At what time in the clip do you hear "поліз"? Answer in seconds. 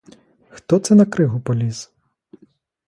1.39-1.91